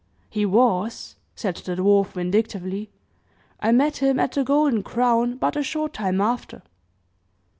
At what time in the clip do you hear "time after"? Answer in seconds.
5.93-6.63